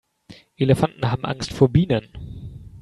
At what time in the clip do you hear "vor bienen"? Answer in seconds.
1.53-2.07